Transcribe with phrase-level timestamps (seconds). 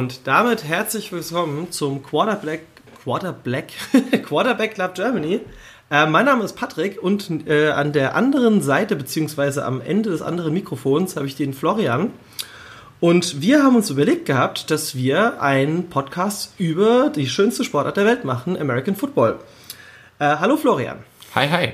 [0.00, 2.62] und damit herzlich willkommen zum Quarterback,
[3.02, 3.74] Quarterback,
[4.26, 5.40] Quarterback Club Germany.
[5.90, 10.22] Äh, mein Name ist Patrick und äh, an der anderen Seite, beziehungsweise am Ende des
[10.22, 12.14] anderen Mikrofons, habe ich den Florian.
[12.98, 18.06] Und wir haben uns überlegt gehabt, dass wir einen Podcast über die schönste Sportart der
[18.06, 19.38] Welt machen, American Football.
[20.18, 21.00] Äh, hallo Florian.
[21.34, 21.72] Hi, hi.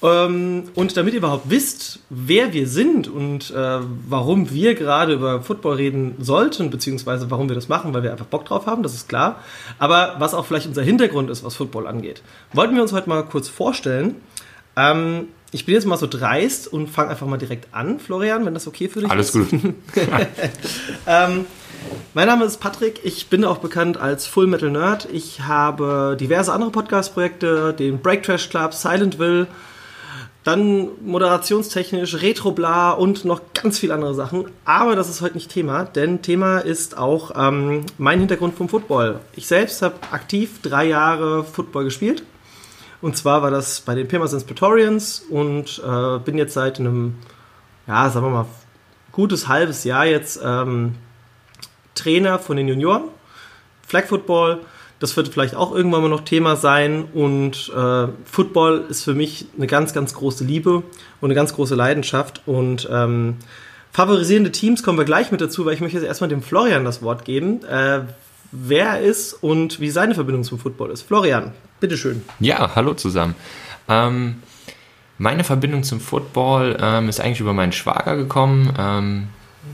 [0.00, 5.42] Ähm, und damit ihr überhaupt wisst, wer wir sind und äh, warum wir gerade über
[5.42, 8.94] Football reden sollten, beziehungsweise warum wir das machen, weil wir einfach Bock drauf haben, das
[8.94, 9.42] ist klar.
[9.78, 12.22] Aber was auch vielleicht unser Hintergrund ist, was Football angeht,
[12.52, 14.14] wollten wir uns heute mal kurz vorstellen.
[14.76, 18.54] Ähm, ich bin jetzt mal so dreist und fange einfach mal direkt an, Florian, wenn
[18.54, 19.50] das okay für dich Alles ist.
[19.50, 19.74] gut.
[21.06, 21.46] ähm,
[22.14, 25.08] mein Name ist Patrick, ich bin auch bekannt als Full Metal Nerd.
[25.10, 29.46] Ich habe diverse andere Podcast-Projekte, den Break Trash Club, Silentville,
[30.48, 34.46] dann moderationstechnisch, Retrobla und noch ganz viele andere Sachen.
[34.64, 39.20] Aber das ist heute nicht Thema, denn Thema ist auch ähm, mein Hintergrund vom Football.
[39.36, 42.22] Ich selbst habe aktiv drei Jahre Football gespielt.
[43.02, 47.16] Und zwar war das bei den Pirmasens Praetorians und äh, bin jetzt seit einem,
[47.86, 48.46] ja, sagen wir mal,
[49.12, 50.94] gutes halbes Jahr jetzt ähm,
[51.94, 53.04] Trainer von den Junioren.
[53.86, 54.60] Flag Football,
[55.00, 57.04] das wird vielleicht auch irgendwann mal noch Thema sein.
[57.12, 60.82] Und äh, Football ist für mich eine ganz, ganz große Liebe
[61.20, 62.42] und eine ganz große Leidenschaft.
[62.46, 63.36] Und ähm,
[63.92, 67.02] favorisierende Teams kommen wir gleich mit dazu, weil ich möchte jetzt erstmal dem Florian das
[67.02, 68.00] Wort geben, äh,
[68.50, 71.02] wer er ist und wie seine Verbindung zum Football ist.
[71.02, 72.22] Florian, bitteschön.
[72.40, 73.34] Ja, hallo zusammen.
[73.88, 74.42] Ähm,
[75.18, 78.72] meine Verbindung zum Football ähm, ist eigentlich über meinen Schwager gekommen.
[78.78, 79.28] Ähm,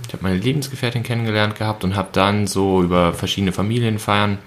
[0.07, 4.39] ich habe meine Lebensgefährtin kennengelernt gehabt und habe dann so über verschiedene Familienfeiern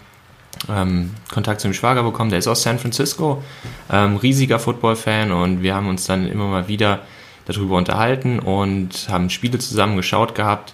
[0.69, 2.29] ähm, Kontakt zu dem Schwager bekommen.
[2.29, 3.43] Der ist aus San Francisco,
[3.91, 7.01] ähm, riesiger Football-Fan und wir haben uns dann immer mal wieder
[7.45, 10.73] darüber unterhalten und haben Spiele zusammen geschaut gehabt.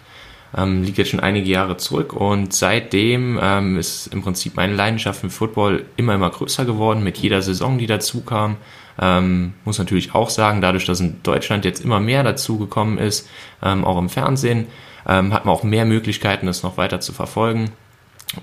[0.55, 5.21] Ähm, liegt jetzt schon einige Jahre zurück und seitdem ähm, ist im Prinzip meine Leidenschaft
[5.21, 8.57] für Football immer, immer größer geworden mit jeder Saison, die dazu kam.
[9.01, 13.27] Ähm, muss natürlich auch sagen, dadurch, dass in Deutschland jetzt immer mehr dazu gekommen ist,
[13.63, 14.67] ähm, auch im Fernsehen,
[15.07, 17.71] ähm, hat man auch mehr Möglichkeiten, das noch weiter zu verfolgen.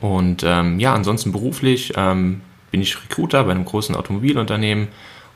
[0.00, 4.88] Und ähm, ja, ansonsten beruflich ähm, bin ich Recruiter bei einem großen Automobilunternehmen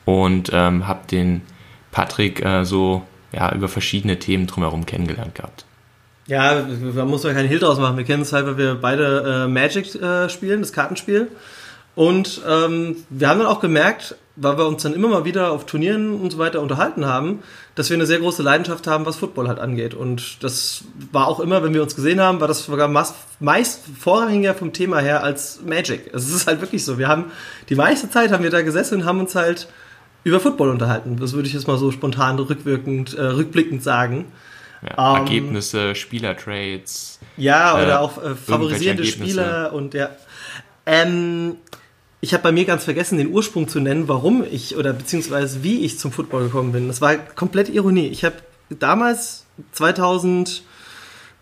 [0.05, 1.43] und ähm, habe den
[1.91, 5.65] Patrick äh, so ja, über verschiedene Themen drumherum kennengelernt gehabt.
[6.27, 6.65] Ja,
[6.95, 7.97] man muss ja keinen Hehl draus machen.
[7.97, 11.29] Wir kennen es halt, weil wir beide äh, Magic äh, spielen, das Kartenspiel.
[11.95, 15.65] Und ähm, wir haben dann auch gemerkt, weil wir uns dann immer mal wieder auf
[15.65, 17.43] Turnieren und so weiter unterhalten haben,
[17.77, 19.95] dass wir eine sehr große Leidenschaft haben, was Football halt angeht.
[19.95, 24.55] Und das war auch immer, wenn wir uns gesehen haben, war das sogar meist vorrangiger
[24.55, 26.11] vom Thema her als Magic.
[26.13, 26.99] Es ist halt wirklich so.
[26.99, 27.27] Wir haben
[27.69, 29.69] die meiste Zeit haben wir da gesessen und haben uns halt
[30.25, 31.17] über Football unterhalten.
[31.21, 34.27] Das würde ich jetzt mal so spontan rückwirkend, äh, rückblickend sagen.
[34.83, 37.21] Ja, ähm, Ergebnisse, Spielertrades.
[37.37, 40.11] Ja, oder äh, auch äh, favorisierende Spieler und ja.
[40.87, 41.57] Ähm,
[42.25, 45.81] ich habe bei mir ganz vergessen, den Ursprung zu nennen, warum ich oder beziehungsweise wie
[45.81, 46.89] ich zum Football gekommen bin.
[46.89, 48.09] Das war komplett Ironie.
[48.09, 48.37] Ich habe
[48.71, 50.63] damals 2000,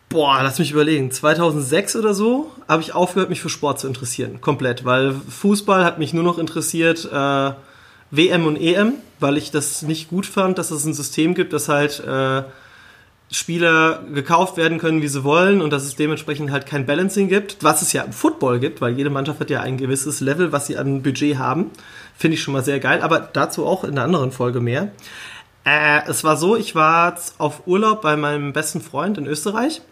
[0.09, 4.41] boah, lass mich überlegen, 2006 oder so, habe ich aufgehört, mich für Sport zu interessieren.
[4.41, 7.53] Komplett, weil Fußball hat mich nur noch interessiert, äh,
[8.11, 11.69] WM und EM, weil ich das nicht gut fand, dass es ein System gibt, das
[11.69, 12.43] halt äh,
[13.33, 17.59] Spieler gekauft werden können, wie sie wollen und dass es dementsprechend halt kein Balancing gibt,
[17.63, 20.67] was es ja im Football gibt, weil jede Mannschaft hat ja ein gewisses Level, was
[20.67, 21.71] sie an Budget haben.
[22.17, 24.93] Finde ich schon mal sehr geil, aber dazu auch in einer anderen Folge mehr.
[25.65, 29.83] Äh, es war so, ich war auf Urlaub bei meinem besten Freund in Österreich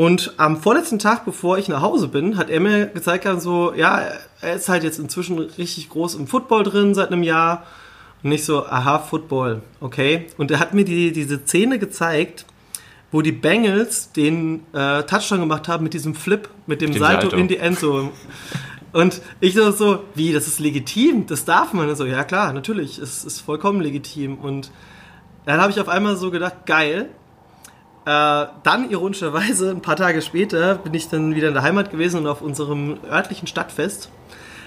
[0.00, 4.02] und am vorletzten Tag, bevor ich nach Hause bin, hat er mir gezeigt, so, ja,
[4.40, 7.64] er ist halt jetzt inzwischen richtig groß im Football drin seit einem Jahr
[8.22, 10.26] und ich so, aha, Football, okay.
[10.36, 12.44] Und er hat mir die, diese Szene gezeigt,
[13.12, 17.22] wo die Bengals den äh, Touchdown gemacht haben mit diesem Flip, mit dem, dem Salto,
[17.22, 18.10] Salto, in die Endzone.
[18.92, 21.88] Und ich so, so, wie, das ist legitim, das darf man.
[21.88, 24.36] Und so, ja klar, natürlich, es ist vollkommen legitim.
[24.36, 24.70] Und
[25.46, 27.08] dann habe ich auf einmal so gedacht, geil.
[28.04, 32.20] Äh, dann ironischerweise, ein paar Tage später, bin ich dann wieder in der Heimat gewesen
[32.20, 34.10] und auf unserem örtlichen Stadtfest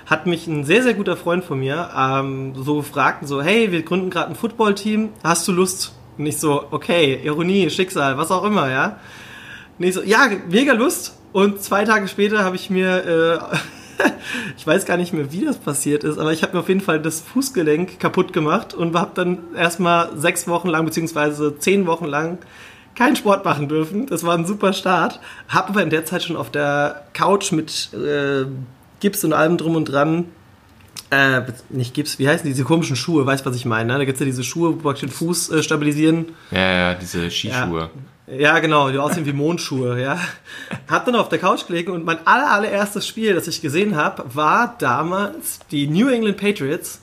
[0.06, 3.84] hat mich ein sehr, sehr guter Freund von mir ähm, so gefragt, so, hey, wir
[3.84, 5.94] gründen gerade ein Footballteam, hast du Lust?
[6.18, 9.00] Und ich so, okay, Ironie, Schicksal, was auch immer, ja.
[9.80, 11.18] Und ich so, ja, mega Lust.
[11.32, 14.10] Und zwei Tage später habe ich mir, äh,
[14.58, 16.82] ich weiß gar nicht mehr, wie das passiert ist, aber ich habe mir auf jeden
[16.82, 22.06] Fall das Fußgelenk kaputt gemacht und habe dann erstmal sechs Wochen lang, beziehungsweise zehn Wochen
[22.06, 22.38] lang
[22.96, 24.06] keinen Sport machen dürfen.
[24.06, 25.20] Das war ein super Start.
[25.48, 28.46] Habe aber in der Zeit schon auf der Couch mit äh,
[29.04, 30.26] Gips und allem drum und dran.
[31.10, 33.26] Äh, nicht Gips, wie heißen diese komischen Schuhe?
[33.26, 33.92] Weißt du, was ich meine?
[33.92, 34.00] Ne?
[34.00, 36.28] Da gibt es ja diese Schuhe, wo den Fuß äh, stabilisieren.
[36.52, 37.90] Ja, ja, diese Skischuhe.
[38.26, 40.18] Ja, genau, die aussehen wie Mondschuhe, ja.
[40.90, 44.24] Hab dann auf der Couch gelegen und mein aller, allererstes Spiel, das ich gesehen habe,
[44.34, 47.02] war damals die New England Patriots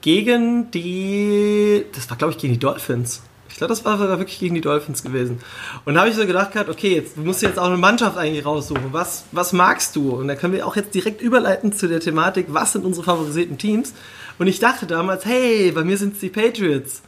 [0.00, 3.22] gegen die, das war glaube ich gegen die Dolphins.
[3.54, 5.38] Ich glaube, das war sogar wirklich gegen die Dolphins gewesen.
[5.84, 8.18] Und da habe ich so gedacht gehabt, okay, jetzt musst du jetzt auch eine Mannschaft
[8.18, 8.88] eigentlich raussuchen.
[8.90, 10.10] Was, was magst du?
[10.10, 13.56] Und da können wir auch jetzt direkt überleiten zu der Thematik, was sind unsere favorisierten
[13.56, 13.94] Teams?
[14.40, 17.02] Und ich dachte damals, hey, bei mir sind es die Patriots.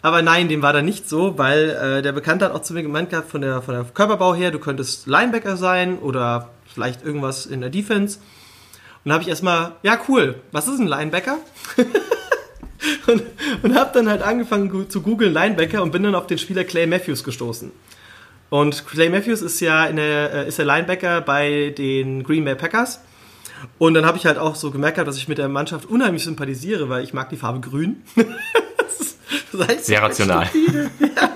[0.00, 2.82] Aber nein, dem war da nicht so, weil äh, der Bekannte hat auch zu mir
[2.82, 7.44] gemeint gehabt, von der, von der Körperbau her, du könntest Linebacker sein oder vielleicht irgendwas
[7.44, 8.20] in der Defense.
[9.04, 11.36] Und da habe ich erstmal, ja cool, was ist ein Linebacker?
[13.06, 13.22] und
[13.62, 16.86] und habe dann halt angefangen zu googeln Linebacker und bin dann auf den Spieler Clay
[16.86, 17.72] Matthews gestoßen.
[18.50, 23.00] Und Clay Matthews ist ja der, äh, ist der Linebacker bei den Green Bay Packers.
[23.78, 26.88] Und dann habe ich halt auch so gemerkt, dass ich mit der Mannschaft unheimlich sympathisiere,
[26.88, 28.02] weil ich mag die Farbe grün.
[29.52, 30.48] Seid Sehr rational.
[31.16, 31.30] Ja.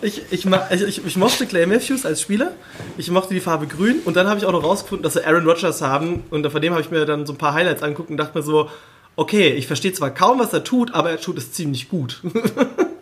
[0.00, 2.52] Ich, ich, ich, ich, mochte Clay Matthews als Spieler.
[2.96, 4.00] Ich mochte die Farbe grün.
[4.04, 6.22] Und dann habe ich auch noch rausgefunden, dass sie Aaron Rodgers haben.
[6.30, 8.44] Und von dem habe ich mir dann so ein paar Highlights angeguckt und dachte mir
[8.44, 8.70] so,
[9.18, 12.22] okay, ich verstehe zwar kaum, was er tut, aber er tut es ziemlich gut.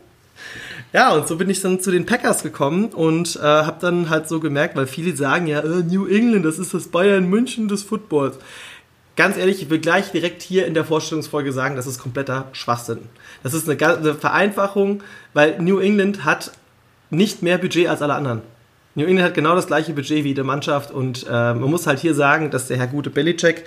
[0.94, 4.26] ja, und so bin ich dann zu den Packers gekommen und äh, habe dann halt
[4.26, 7.82] so gemerkt, weil viele sagen ja, äh, New England, das ist das Bayern München des
[7.82, 8.38] Footballs.
[9.14, 13.00] Ganz ehrlich, ich will gleich direkt hier in der Vorstellungsfolge sagen, das ist kompletter Schwachsinn.
[13.42, 15.02] Das ist eine, eine Vereinfachung,
[15.34, 16.50] weil New England hat
[17.10, 18.40] nicht mehr Budget als alle anderen.
[18.96, 22.00] New England hat genau das gleiche Budget wie die Mannschaft und äh, man muss halt
[22.00, 23.64] hier sagen, dass der Herr gute Belichick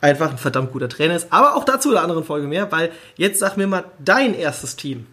[0.00, 1.32] einfach ein verdammt guter Trainer ist.
[1.32, 4.74] Aber auch dazu in einer anderen Folge mehr, weil jetzt sag mir mal dein erstes
[4.74, 5.06] Team.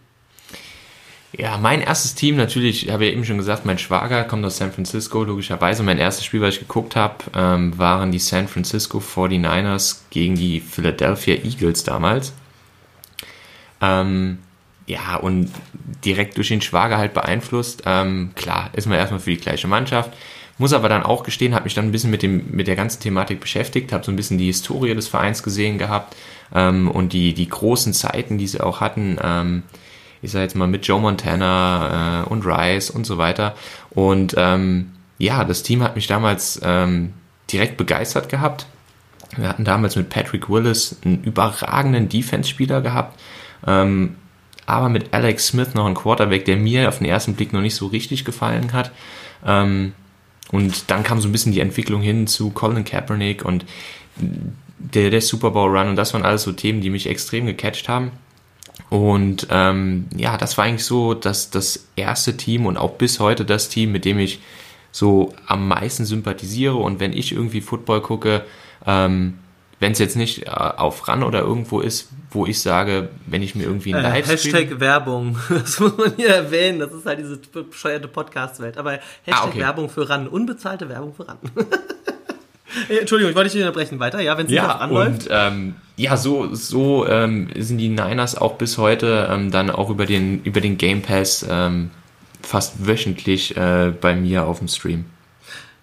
[1.32, 4.58] Ja, mein erstes Team, natürlich, ich habe ja eben schon gesagt, mein Schwager kommt aus
[4.58, 5.84] San Francisco, logischerweise.
[5.84, 10.60] Mein erstes Spiel, was ich geguckt habe, ähm, waren die San Francisco 49ers gegen die
[10.60, 12.34] Philadelphia Eagles damals.
[13.82, 14.40] Ähm,
[14.90, 15.52] ja, und
[16.04, 17.84] direkt durch den Schwager halt beeinflusst.
[17.86, 20.12] Ähm, klar, ist man erstmal für die gleiche Mannschaft.
[20.58, 23.00] Muss aber dann auch gestehen, habe mich dann ein bisschen mit, dem, mit der ganzen
[23.00, 26.16] Thematik beschäftigt, habe so ein bisschen die Historie des Vereins gesehen gehabt
[26.54, 29.18] ähm, und die, die großen Zeiten, die sie auch hatten.
[29.24, 29.64] Ähm,
[30.22, 33.56] ich sage jetzt mal mit Joe Montana äh, und Rice und so weiter.
[33.92, 37.14] Und ähm, ja, das Team hat mich damals ähm,
[37.52, 38.66] direkt begeistert gehabt.
[39.38, 43.20] Wir hatten damals mit Patrick Willis einen überragenden Defense-Spieler gehabt,
[43.68, 44.16] ähm,
[44.70, 47.76] aber mit Alex Smith noch einen Quarterback, der mir auf den ersten Blick noch nicht
[47.76, 48.92] so richtig gefallen hat.
[49.46, 49.94] Ähm,
[50.52, 53.66] und dann kam so ein bisschen die Entwicklung hin zu Colin Kaepernick und
[54.80, 57.90] der, der Super Bowl Run und das waren alles so Themen, die mich extrem gecatcht
[57.90, 58.12] haben.
[58.90, 63.46] Und ähm, ja, das war eigentlich so das, das erste Team und auch bis heute
[63.46, 64.40] das Team, mit dem ich
[64.92, 66.76] so am meisten sympathisiere.
[66.76, 68.46] Und wenn ich irgendwie Football gucke,
[68.88, 69.38] ähm,
[69.80, 73.56] wenn es jetzt nicht äh, auf RAN oder irgendwo ist, wo ich sage, wenn ich
[73.56, 77.38] mir irgendwie ein äh, Hashtag Werbung, das muss man hier erwähnen, das ist halt diese
[77.38, 78.78] bescheuerte Podcast-Welt.
[78.78, 79.60] Aber Hashtag ah, okay.
[79.60, 81.38] Werbung für RAN, unbezahlte Werbung für RAN.
[82.90, 84.00] Entschuldigung, ich wollte dich unterbrechen.
[84.00, 85.24] Weiter, ja, wenn es ja, nicht anläuft.
[85.24, 89.90] Und, ähm, ja, so, so ähm, sind die Niners auch bis heute ähm, dann auch
[89.90, 91.90] über den, über den Game Pass ähm,
[92.42, 95.06] fast wöchentlich äh, bei mir auf dem Stream.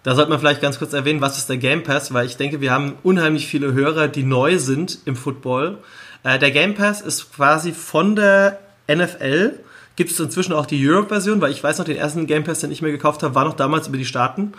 [0.06, 2.60] Da sollte man vielleicht ganz kurz erwähnen, was ist der Game Pass, weil ich denke,
[2.60, 5.78] wir haben unheimlich viele Hörer, die neu sind im Football.
[6.22, 9.58] Äh, der Game Pass ist quasi von der NFL.
[9.96, 12.70] Gibt es inzwischen auch die Europe-Version, weil ich weiß noch, den ersten Game Pass, den
[12.70, 14.52] ich mir gekauft habe, war noch damals über die Staaten.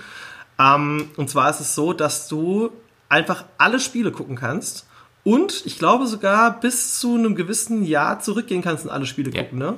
[0.60, 2.70] Ähm, und zwar ist es so, dass du
[3.08, 4.86] einfach alle Spiele gucken kannst
[5.24, 9.44] und ich glaube sogar bis zu einem gewissen Jahr zurückgehen kannst und alle Spiele ja.
[9.44, 9.60] gucken.
[9.60, 9.78] Ne?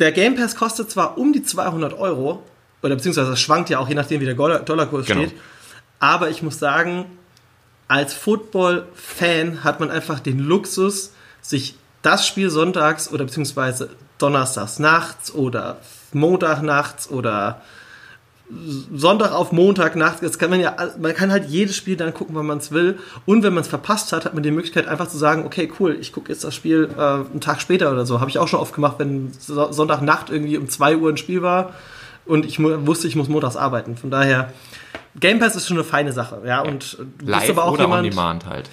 [0.00, 2.42] Der Game Pass kostet zwar um die 200 Euro,
[2.82, 5.22] oder beziehungsweise das schwankt ja auch je nachdem, wie der Dollarkurs genau.
[5.22, 5.34] steht,
[5.98, 7.06] aber ich muss sagen,
[7.88, 15.32] als Football-Fan hat man einfach den Luxus, sich das Spiel sonntags oder beziehungsweise donnerstags nachts
[15.34, 15.78] oder
[16.12, 17.62] Montag nachts oder
[18.94, 22.34] Sonntag auf Montag nachts, das kann man ja, man kann halt jedes Spiel dann gucken,
[22.34, 22.98] wann man es will.
[23.24, 25.96] Und wenn man es verpasst hat, hat man die Möglichkeit einfach zu sagen, okay, cool,
[25.98, 28.20] ich gucke jetzt das Spiel äh, einen Tag später oder so.
[28.20, 31.74] Habe ich auch schon oft gemacht, wenn Sonntagnacht irgendwie um 2 Uhr ein Spiel war
[32.26, 33.96] und ich wusste, ich muss montags arbeiten.
[33.96, 34.52] Von daher,
[35.18, 36.60] Game Pass ist schon eine feine Sache, ja.
[36.60, 38.70] Und du Live bist aber auch oder jemand, on Demand halt.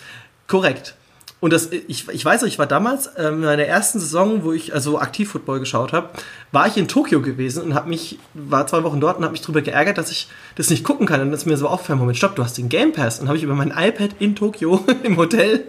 [0.48, 0.96] Korrekt.
[1.42, 4.74] Und das, ich, ich weiß ich war damals ähm, in meiner ersten Saison, wo ich
[4.74, 6.10] also aktiv Football geschaut habe,
[6.52, 9.42] war ich in Tokio gewesen und habe mich, war zwei Wochen dort und habe mich
[9.42, 11.22] darüber geärgert, dass ich das nicht gucken kann.
[11.22, 13.22] Und dann ist mir so aufgefallen, Moment, stopp, du hast den Game Pass.
[13.22, 15.64] Und habe ich über mein iPad in Tokio im Hotel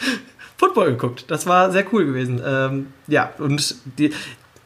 [0.56, 1.26] Football geguckt.
[1.28, 2.40] Das war sehr cool gewesen.
[2.44, 4.14] Ähm, ja, und die,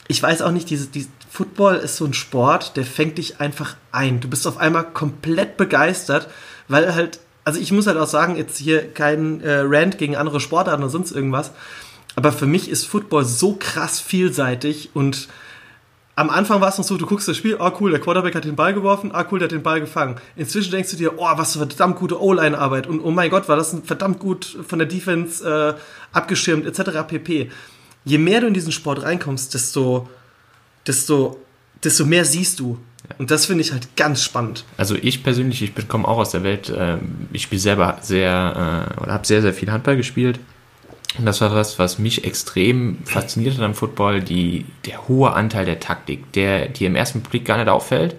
[0.06, 3.76] ich weiß auch nicht, diese, die, Football ist so ein Sport, der fängt dich einfach
[3.91, 4.21] ein.
[4.21, 6.29] Du bist auf einmal komplett begeistert,
[6.69, 10.41] weil halt also ich muss halt auch sagen, jetzt hier kein äh, Rant gegen andere
[10.41, 11.53] Sportarten oder sonst irgendwas,
[12.17, 15.29] aber für mich ist Football so krass vielseitig und
[16.17, 18.45] am Anfang war es noch so, du guckst das Spiel, oh cool, der Quarterback hat
[18.45, 20.14] den Ball geworfen, ah cool, der hat den Ball gefangen.
[20.37, 23.57] Inzwischen denkst du dir, oh, was für verdammt gute O-Line-Arbeit und oh mein Gott, war
[23.57, 25.75] das verdammt gut von der Defense äh,
[26.12, 27.00] abgeschirmt, etc.
[27.09, 27.50] pp.
[28.05, 30.09] Je mehr du in diesen Sport reinkommst, desto,
[30.87, 31.38] desto,
[31.83, 32.79] desto mehr siehst du.
[33.19, 34.64] Und das finde ich halt ganz spannend.
[34.76, 36.97] Also ich persönlich, ich komme auch aus der Welt, äh,
[37.33, 40.41] ich spiele selber sehr, äh, oder habe sehr, sehr viel Handball gespielt
[41.19, 45.64] und das war was, was mich extrem fasziniert hat am Football, die, der hohe Anteil
[45.64, 48.17] der Taktik, der dir im ersten Blick gar nicht auffällt,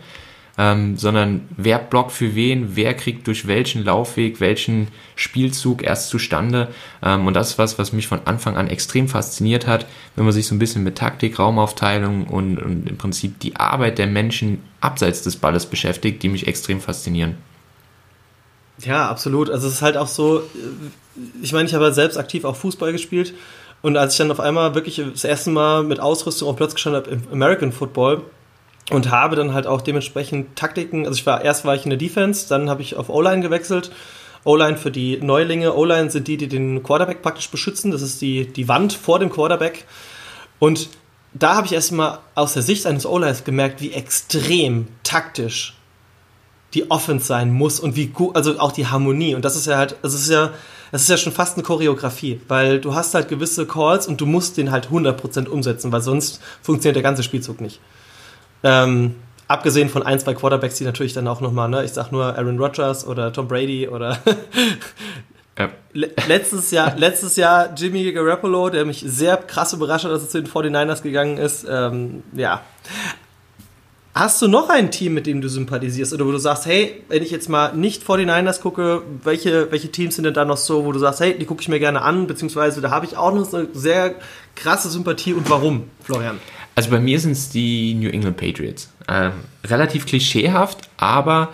[0.57, 6.69] ähm, sondern wer blockt für wen, wer kriegt durch welchen Laufweg, welchen Spielzug erst zustande.
[7.03, 9.85] Ähm, und das ist was, was mich von Anfang an extrem fasziniert hat,
[10.15, 13.97] wenn man sich so ein bisschen mit Taktik, Raumaufteilung und, und im Prinzip die Arbeit
[13.97, 17.35] der Menschen abseits des Balles beschäftigt, die mich extrem faszinieren.
[18.79, 19.49] Ja, absolut.
[19.49, 20.43] Also es ist halt auch so,
[21.41, 23.33] ich meine, ich habe halt selbst aktiv auch Fußball gespielt
[23.81, 27.03] und als ich dann auf einmal wirklich das erste Mal mit Ausrüstung auf Platz gestanden
[27.03, 28.23] habe im American Football
[28.91, 31.97] und habe dann halt auch dementsprechend Taktiken, also ich war erst war ich in der
[31.97, 33.91] Defense, dann habe ich auf O-Line gewechselt.
[34.43, 35.73] O-Line für die Neulinge.
[35.73, 37.89] O-Line sind die, die den Quarterback praktisch beschützen.
[37.89, 39.85] Das ist die, die Wand vor dem Quarterback.
[40.59, 40.89] Und
[41.33, 45.75] da habe ich erstmal aus der Sicht eines O-Lines gemerkt, wie extrem taktisch
[46.75, 49.33] die Offense sein muss und wie gut, also auch die Harmonie.
[49.33, 50.51] Und das ist ja halt, das ist ja,
[50.91, 54.25] das ist ja schon fast eine Choreografie, weil du hast halt gewisse Calls und du
[54.25, 57.79] musst den halt 100% umsetzen, weil sonst funktioniert der ganze Spielzug nicht.
[58.63, 59.15] Ähm,
[59.47, 62.59] abgesehen von ein, zwei Quarterbacks, die natürlich dann auch nochmal, ne, ich sag nur Aaron
[62.59, 64.17] Rodgers oder Tom Brady oder
[65.57, 65.69] ja.
[66.27, 70.41] letztes Jahr, letztes Jahr Jimmy Garoppolo, der mich sehr krass überrascht hat, dass er zu
[70.41, 71.65] den 49ers gegangen ist.
[71.69, 72.61] Ähm, ja.
[74.17, 77.21] Hast du noch ein Team, mit dem du sympathisierst oder wo du sagst, hey, wenn
[77.21, 80.93] ich jetzt mal nicht 49ers gucke, welche, welche Teams sind denn da noch so, wo
[80.93, 83.53] du sagst, hey, die gucke ich mir gerne an, beziehungsweise da habe ich auch noch
[83.53, 84.15] eine sehr
[84.55, 86.39] krasse Sympathie und warum, Florian?
[86.75, 88.89] Also bei mir sind es die New England Patriots.
[89.09, 89.33] Ähm,
[89.65, 91.49] relativ klischeehaft, aber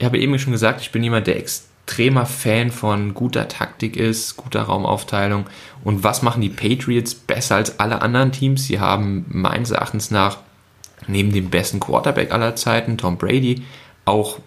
[0.00, 4.36] ich habe eben schon gesagt, ich bin jemand, der extremer Fan von guter Taktik ist,
[4.36, 5.46] guter Raumaufteilung.
[5.84, 8.64] Und was machen die Patriots besser als alle anderen Teams?
[8.64, 10.38] Sie haben meines Erachtens nach
[11.06, 13.62] neben dem besten Quarterback aller Zeiten, Tom Brady,
[14.04, 14.38] auch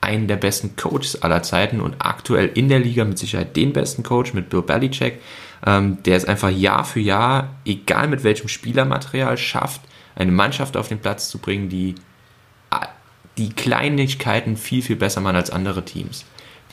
[0.00, 4.02] einen der besten Coaches aller Zeiten und aktuell in der Liga mit Sicherheit den besten
[4.02, 5.20] Coach mit Bill Belichick,
[5.64, 9.80] ähm, der es einfach Jahr für Jahr, egal mit welchem Spielermaterial, schafft,
[10.16, 11.94] eine Mannschaft auf den Platz zu bringen, die
[13.38, 16.24] die Kleinigkeiten viel, viel besser machen als andere Teams.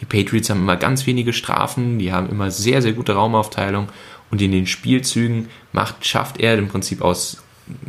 [0.02, 3.90] Die Patriots haben immer ganz wenige Strafen, die haben immer sehr, sehr gute Raumaufteilung
[4.32, 7.44] und in den Spielzügen macht, schafft er im Prinzip aus,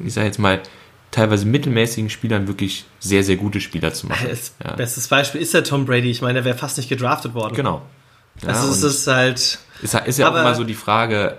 [0.05, 0.61] ich sage jetzt mal,
[1.11, 4.29] teilweise mittelmäßigen Spielern wirklich sehr, sehr gute Spieler zu machen.
[4.29, 4.75] Das ja.
[4.75, 6.11] Bestes Beispiel ist der Tom Brady.
[6.11, 7.55] Ich meine, der wäre fast nicht gedraftet worden.
[7.55, 7.83] Genau.
[8.43, 9.59] Ja, also es ist halt.
[9.83, 11.37] Ist, ist ja auch immer so die Frage,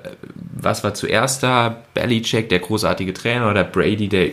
[0.54, 1.84] was war zuerst da?
[1.94, 4.32] Belichick, der großartige Trainer, oder Brady, der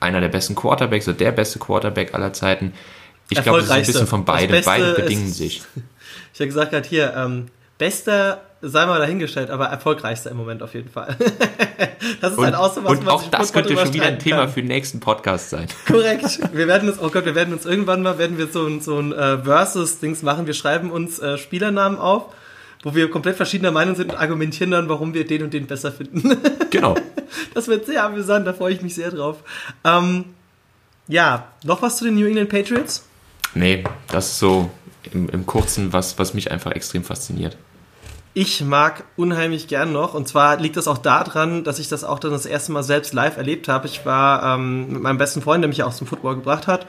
[0.00, 2.72] einer der besten Quarterbacks oder der beste Quarterback aller Zeiten?
[3.30, 4.62] Ich glaube, es ist ein bisschen von beidem.
[4.64, 5.62] Beide bedingen sich.
[6.34, 10.74] Ich habe gesagt gerade hier, ähm, bester sei mal dahingestellt, aber erfolgreichster im Moment auf
[10.74, 11.16] jeden Fall.
[12.20, 14.42] das ist und, halt auch so was, Und auch das könnte schon wieder ein Thema
[14.44, 14.48] kann.
[14.50, 15.66] für den nächsten Podcast sein.
[15.86, 16.38] Korrekt.
[16.52, 18.98] Wir werden uns, oh Gott, wir werden uns irgendwann mal, werden wir so ein, so
[18.98, 20.46] ein äh, Versus-Dings machen.
[20.46, 22.32] Wir schreiben uns äh, Spielernamen auf,
[22.84, 25.92] wo wir komplett verschiedener Meinung sind und argumentieren dann, warum wir den und den besser
[25.92, 26.38] finden.
[26.72, 26.96] Genau.
[27.52, 29.40] das wird sehr amüsant, da freue ich mich sehr drauf.
[29.84, 30.24] Ähm,
[31.06, 33.04] ja, noch was zu den New England Patriots?
[33.54, 34.70] Nee, das ist so
[35.12, 37.58] im, im Kurzen was, was mich einfach extrem fasziniert
[38.34, 40.14] ich mag unheimlich gern noch.
[40.14, 43.12] Und zwar liegt das auch daran, dass ich das auch dann das erste Mal selbst
[43.12, 43.86] live erlebt habe.
[43.86, 46.86] Ich war ähm, mit meinem besten Freund, der mich auch zum Football gebracht hat,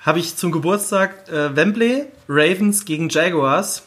[0.00, 3.82] habe ich zum Geburtstag äh, Wembley Ravens gegen Jaguars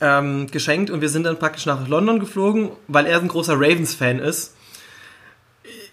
[0.00, 4.18] ähm, geschenkt und wir sind dann praktisch nach London geflogen, weil er ein großer Ravens-Fan
[4.18, 4.54] ist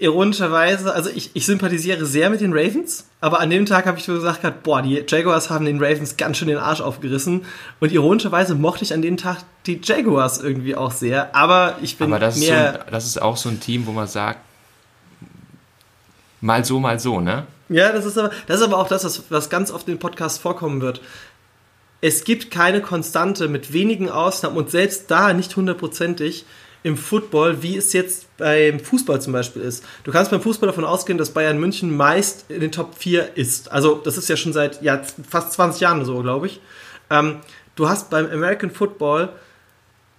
[0.01, 4.03] ironischerweise, also ich, ich sympathisiere sehr mit den Ravens, aber an dem Tag habe ich
[4.03, 7.45] so gesagt, boah, die Jaguars haben den Ravens ganz schön den Arsch aufgerissen.
[7.79, 12.07] Und ironischerweise mochte ich an dem Tag die Jaguars irgendwie auch sehr, aber ich bin
[12.07, 12.73] aber das mehr...
[12.73, 14.39] Ist so, das ist auch so ein Team, wo man sagt,
[16.41, 17.45] mal so, mal so, ne?
[17.69, 20.39] Ja, das ist aber, das ist aber auch das, was, was ganz oft in Podcasts
[20.39, 21.01] vorkommen wird.
[22.01, 26.45] Es gibt keine Konstante mit wenigen Ausnahmen und selbst da nicht hundertprozentig
[26.83, 29.83] im Football, wie es jetzt beim Fußball zum Beispiel ist.
[30.03, 33.71] Du kannst beim Fußball davon ausgehen, dass Bayern München meist in den Top 4 ist.
[33.71, 36.59] Also das ist ja schon seit ja, fast 20 Jahren so, glaube ich.
[37.09, 37.37] Ähm,
[37.75, 39.29] du hast beim American Football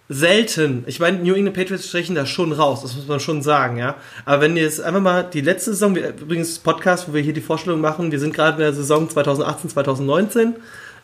[0.08, 3.78] selten, ich meine, New England Patriots stechen da schon raus, das muss man schon sagen,
[3.78, 3.96] ja.
[4.24, 7.32] Aber wenn ihr jetzt einfach mal die letzte Saison, wir, übrigens Podcast, wo wir hier
[7.32, 10.54] die Vorstellung machen, wir sind gerade in der Saison 2018, 2019.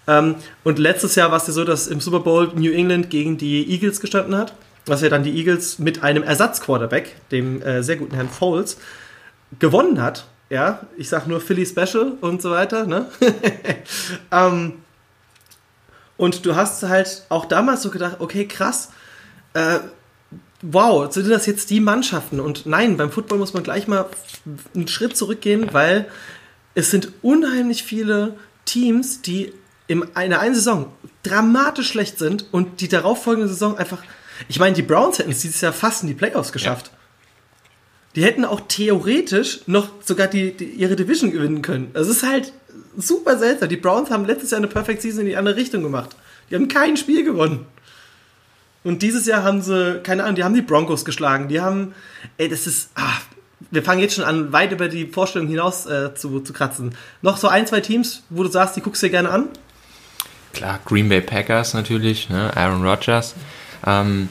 [0.07, 3.39] Ähm, und letztes Jahr war es ja so, dass im Super Bowl New England gegen
[3.39, 4.53] die Eagles gestanden hat
[4.89, 8.79] was ja dann die Eagles mit einem Ersatzquarterback, dem äh, sehr guten Herrn Foles,
[9.59, 10.27] gewonnen hat.
[10.51, 12.87] Ja, ich sag nur Philly Special und so weiter.
[12.87, 13.07] Ne?
[14.33, 14.75] ähm,
[16.17, 18.91] und du hast halt auch damals so gedacht, okay, krass,
[19.55, 19.79] äh,
[20.63, 22.41] wow, sind das jetzt die Mannschaften?
[22.41, 24.07] Und nein, beim Football muss man gleich mal
[24.75, 26.09] einen Schritt zurückgehen, weil
[26.75, 29.53] es sind unheimlich viele Teams, die
[29.87, 30.93] in einer einen Saison
[31.23, 34.03] dramatisch schlecht sind und die darauffolgende Saison einfach.
[34.49, 36.87] Ich meine, die Browns hätten es dieses Jahr fast in die Playoffs geschafft.
[36.87, 36.93] Ja.
[38.15, 41.91] Die hätten auch theoretisch noch sogar die, die, ihre Division gewinnen können.
[41.95, 42.53] Es ist halt
[42.97, 43.69] super seltsam.
[43.69, 46.17] Die Browns haben letztes Jahr eine Perfect Season in die andere Richtung gemacht.
[46.51, 47.67] Die haben kein Spiel gewonnen.
[48.85, 51.49] Und dieses Jahr haben sie, keine Ahnung, die haben die Broncos geschlagen.
[51.49, 51.95] Die haben,
[52.39, 53.19] ey, das ist, ah,
[53.71, 56.95] wir fangen jetzt schon an, weit über die Vorstellung hinaus äh, zu, zu kratzen.
[57.23, 59.49] Noch so ein, zwei Teams, wo du sagst, die guckst du dir gerne an?
[60.53, 62.57] Klar, Green Bay Packers natürlich, ne?
[62.57, 63.35] Aaron Rodgers.
[63.87, 64.29] Ähm,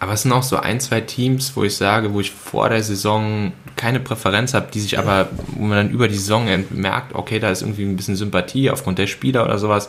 [0.00, 2.82] aber es sind auch so ein, zwei Teams, wo ich sage, wo ich vor der
[2.82, 7.38] Saison keine Präferenz habe, die sich aber, wo man dann über die Saison merkt, okay,
[7.38, 9.88] da ist irgendwie ein bisschen Sympathie aufgrund der Spieler oder sowas.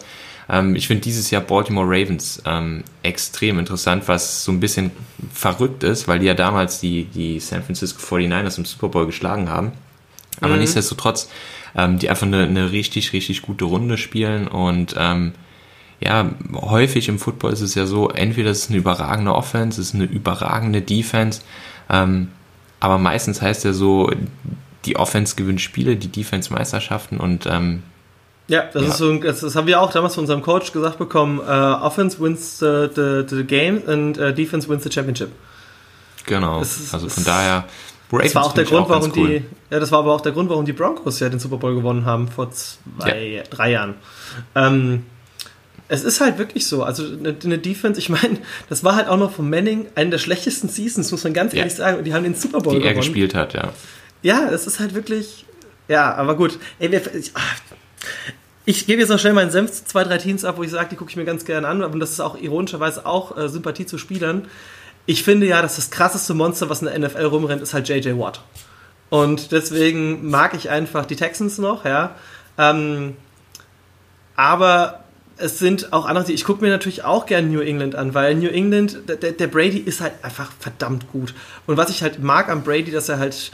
[0.49, 4.91] Ähm, ich finde dieses Jahr Baltimore Ravens ähm, extrem interessant, was so ein bisschen
[5.33, 9.49] verrückt ist, weil die ja damals die, die San Francisco 49ers im Super Bowl geschlagen
[9.49, 9.71] haben.
[10.41, 10.59] Aber mhm.
[10.59, 11.29] nichtsdestotrotz,
[11.75, 15.33] ähm, die einfach eine, eine richtig, richtig gute Runde spielen und ähm,
[15.99, 19.89] ja, häufig im Football ist es ja so, entweder es ist eine überragende Offense, es
[19.89, 21.41] ist eine überragende Defense,
[21.89, 22.29] ähm,
[22.79, 24.11] aber meistens heißt ja so,
[24.85, 27.83] die Offense gewinnt Spiele, die Defense Meisterschaften und ähm,
[28.47, 28.89] ja, das ja.
[28.89, 31.39] ist so, das, das, haben wir auch damals von unserem Coach gesagt bekommen.
[31.39, 35.31] Uh, Offense wins the, the, the game and uh, Defense wins the championship.
[36.25, 36.61] Genau.
[36.61, 37.65] Ist, also von daher.
[38.11, 39.27] Ravens das war auch der Grund, auch warum cool.
[39.27, 39.45] die.
[39.71, 42.05] Ja, das war aber auch der Grund, warum die Broncos ja den Super Bowl gewonnen
[42.05, 43.43] haben vor zwei, ja.
[43.49, 43.95] drei Jahren.
[44.53, 45.05] Ähm,
[45.87, 46.83] es ist halt wirklich so.
[46.83, 48.37] Also eine, eine Defense, ich meine,
[48.69, 51.73] das war halt auch noch von Manning eine der schlechtesten Seasons, muss man ganz ehrlich
[51.73, 51.77] ja.
[51.77, 51.97] sagen.
[51.99, 52.81] Und die haben den Super Bowl die gewonnen.
[52.81, 53.71] Die er gespielt hat, ja.
[54.21, 55.45] Ja, es ist halt wirklich.
[55.87, 56.57] Ja, aber gut.
[56.79, 57.55] Ey, wir, ich, ach,
[58.65, 60.89] ich gebe jetzt noch schnell meinen Senf zu zwei, drei Teams ab, wo ich sage,
[60.89, 61.83] die gucke ich mir ganz gerne an.
[61.83, 64.47] Und das ist auch ironischerweise auch äh, Sympathie zu Spielern.
[65.05, 68.17] Ich finde ja, dass das krasseste Monster, was in der NFL rumrennt, ist halt JJ
[68.17, 68.41] Watt.
[69.11, 72.15] Und deswegen mag ich einfach die Texans noch, ja.
[72.57, 73.15] Ähm,
[74.35, 75.04] aber
[75.37, 78.47] es sind auch andere, ich gucke mir natürlich auch gerne New England an, weil New
[78.47, 81.33] England, der, der, Brady ist halt einfach verdammt gut.
[81.67, 83.51] Und was ich halt mag am Brady, dass er halt,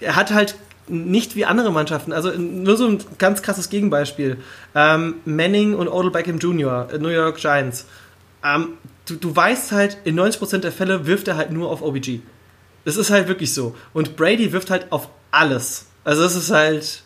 [0.00, 0.54] er hat halt
[0.88, 2.12] nicht wie andere Mannschaften.
[2.12, 4.38] Also nur so ein ganz krasses Gegenbeispiel.
[4.74, 7.86] Ähm, Manning und Odell Beckham Jr., äh, New York Giants.
[8.44, 8.74] Ähm,
[9.06, 12.20] du, du weißt halt, in 90% der Fälle wirft er halt nur auf OBG.
[12.84, 13.76] Das ist halt wirklich so.
[13.92, 15.86] Und Brady wirft halt auf alles.
[16.04, 17.02] Also das ist halt...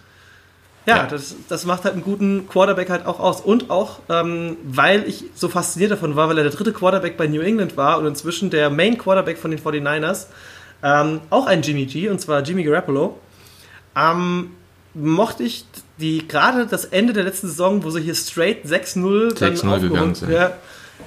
[0.86, 1.06] Ja, ja.
[1.06, 3.40] Das, das macht halt einen guten Quarterback halt auch aus.
[3.40, 7.26] Und auch, ähm, weil ich so fasziniert davon war, weil er der dritte Quarterback bei
[7.26, 10.26] New England war und inzwischen der Main Quarterback von den 49ers,
[10.82, 13.18] ähm, auch ein Jimmy G, und zwar Jimmy Garoppolo
[13.96, 14.50] ähm,
[14.94, 15.64] mochte ich
[15.98, 20.30] die gerade das Ende der letzten Saison, wo sie hier straight 6-0 6-0 gegangen sind.
[20.30, 20.52] Ja,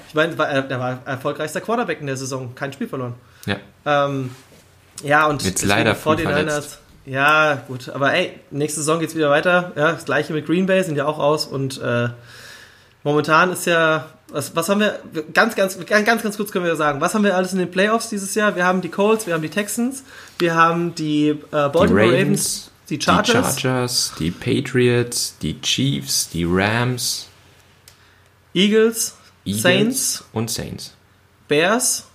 [0.07, 3.13] ich meine, er war erfolgreichster Quarterback in der Saison, kein Spiel verloren.
[3.45, 3.57] Ja.
[3.85, 4.31] Ähm,
[5.03, 6.79] ja, und jetzt leider vor den Niners.
[7.09, 9.71] Ja, gut, aber ey, nächste Saison geht's wieder weiter.
[9.75, 12.09] Ja, das gleiche mit Green Bay sind ja auch aus und äh,
[13.03, 14.99] momentan ist ja was, was haben wir
[15.33, 18.09] ganz ganz ganz ganz kurz können wir sagen, was haben wir alles in den Playoffs
[18.09, 18.55] dieses Jahr?
[18.55, 20.03] Wir haben die Colts, wir haben die Texans,
[20.37, 23.55] wir haben die äh, Baltimore die Ravens, Ravens die Chargers.
[23.55, 27.27] Die Chargers, die Patriots, die Chiefs, die Rams.
[28.53, 30.23] Eagles, Eagles Saints.
[30.31, 30.93] Und Saints.
[31.47, 32.08] Bears.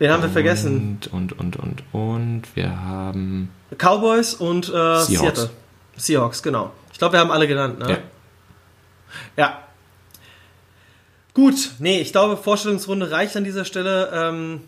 [0.00, 0.98] Wen haben wir vergessen?
[1.12, 2.42] Und, und, und, und.
[2.54, 3.50] Wir haben.
[3.76, 5.06] Cowboys und äh, Seahawks.
[5.06, 5.50] Seattle.
[5.98, 6.72] Seahawks, genau.
[6.90, 7.90] Ich glaube, wir haben alle genannt, ne?
[7.90, 7.98] Ja.
[9.36, 9.58] ja.
[11.34, 14.10] Gut, nee, ich glaube, Vorstellungsrunde reicht an dieser Stelle.
[14.14, 14.62] Ähm,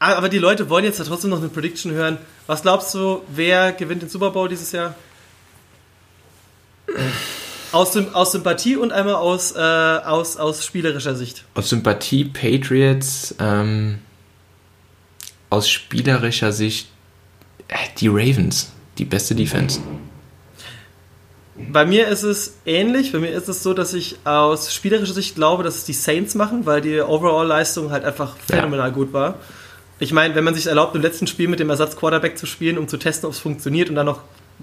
[0.00, 2.18] aber die Leute wollen jetzt ja trotzdem noch eine Prediction hören.
[2.48, 4.96] Was glaubst du, wer gewinnt den Super Bowl dieses Jahr?
[7.70, 11.44] Aus, aus Sympathie und einmal aus, äh, aus, aus spielerischer Sicht.
[11.54, 14.00] Aus Sympathie Patriots, ähm,
[15.54, 16.88] aus spielerischer Sicht
[17.68, 19.80] äh, die Ravens, die beste Defense.
[21.56, 23.12] Bei mir ist es ähnlich.
[23.12, 26.34] Bei mir ist es so, dass ich aus spielerischer Sicht glaube, dass es die Saints
[26.34, 28.94] machen, weil die Overall-Leistung halt einfach phänomenal ja.
[28.94, 29.36] gut war.
[30.00, 32.88] Ich meine, wenn man sich erlaubt, im letzten Spiel mit dem Ersatz-Quarterback zu spielen, um
[32.88, 34.22] zu testen, ob es funktioniert und dann noch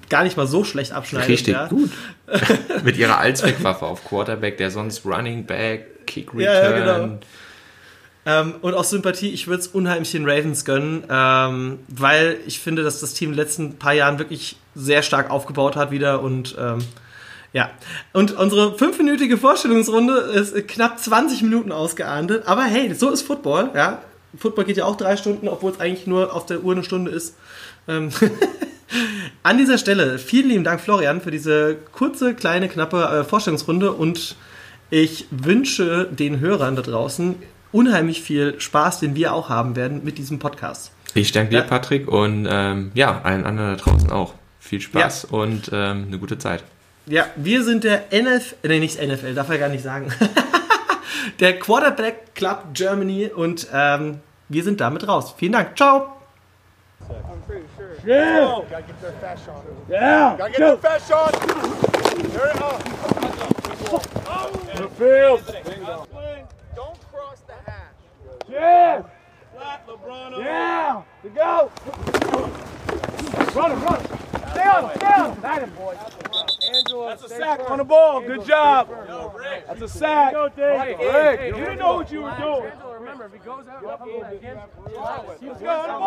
[0.10, 1.30] gar nicht mal so schlecht abschneidet.
[1.30, 1.67] Richtig ja.
[1.67, 1.91] gut.
[2.84, 6.43] mit ihrer Allzweckwaffe auf Quarterback, der sonst Running Back, Kick Return.
[6.43, 7.19] Ja, ja, genau.
[8.25, 12.84] Ähm, und aus Sympathie, ich würde es unheimlich den Ravens gönnen, ähm, weil ich finde,
[12.84, 16.55] dass das Team in den letzten paar Jahren wirklich sehr stark aufgebaut hat wieder und
[16.60, 16.79] ähm,
[17.53, 17.69] ja.
[18.13, 24.01] Und unsere fünfminütige Vorstellungsrunde ist knapp 20 Minuten ausgeahndet, aber hey, so ist Football, ja
[24.38, 27.12] Football geht ja auch drei Stunden, obwohl es eigentlich nur auf der Uhr eine Stunde
[27.12, 27.36] ist.
[27.88, 28.10] Ähm
[29.43, 34.36] An dieser Stelle vielen lieben Dank, Florian, für diese kurze, kleine, knappe äh, Vorstellungsrunde und
[34.89, 37.36] ich wünsche den Hörern da draußen
[37.71, 40.91] unheimlich viel Spaß, den wir auch haben werden mit diesem Podcast.
[41.13, 44.34] Ich danke dir, Patrick, und ähm, ja, allen anderen da draußen auch.
[44.60, 45.38] Viel Spaß ja.
[45.38, 46.63] und ähm, eine gute Zeit.
[47.07, 50.13] Ja, wir sind der NFL, nee, nicht NFL, darf er gar nicht sagen.
[51.39, 55.34] der Quarterback Club Germany und ähm, wir sind damit raus.
[55.38, 55.75] Vielen Dank.
[55.75, 56.13] Ciao.
[58.05, 58.62] Yeah.
[58.69, 59.63] Gotta get their fast shot.
[59.89, 60.36] Yeah.
[60.38, 61.34] Gotta get their fast shot.
[62.31, 62.81] There it up.
[64.75, 66.27] The field.
[68.51, 69.03] Yeah.
[69.53, 70.37] Flat, LeBron.
[70.39, 71.03] Yeah.
[71.23, 71.71] To go.
[73.55, 74.17] Run him, run him.
[74.51, 75.31] Stay on, him, stay on.
[75.31, 75.41] him.
[75.41, 75.95] That him, boy.
[77.07, 77.71] That's a sack first.
[77.71, 78.21] on the ball.
[78.21, 78.89] Good job.
[79.07, 79.67] Yo, Rick.
[79.67, 80.33] That's a sack.
[80.33, 80.99] Go, Dave.
[80.99, 82.71] Rick, you didn't know what you were doing.
[82.71, 83.81] Angela, remember, if he goes out,
[85.39, 86.01] keep going.